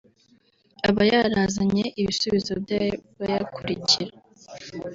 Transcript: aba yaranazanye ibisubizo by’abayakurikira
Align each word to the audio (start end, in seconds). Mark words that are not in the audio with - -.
aba 0.87 1.01
yaranazanye 1.11 1.83
ibisubizo 2.01 2.53
by’abayakurikira 2.63 4.13